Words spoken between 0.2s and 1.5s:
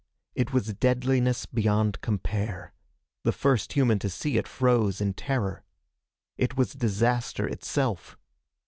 It was deadliness